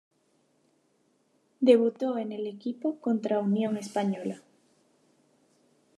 Debutó 1.59 2.17
en 2.17 2.31
el 2.31 2.47
equipo 2.47 2.99
contra 2.99 3.37
Unión 3.39 3.77
Española. 3.77 4.41